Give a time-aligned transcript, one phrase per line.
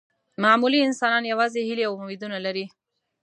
[0.43, 2.65] معمولي انسانان یوازې هیلې او امیدونه لري.